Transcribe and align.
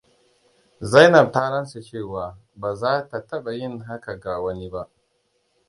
Zainab 0.91 1.27
ta 1.33 1.49
rantse 1.51 1.79
cewa 1.87 2.37
ba 2.55 2.75
za 2.75 3.07
ta 3.09 3.27
taba 3.27 3.51
yin 3.53 3.79
haka 3.83 4.15
ga 4.19 4.39
wani 4.39 4.69
ba. 4.69 4.89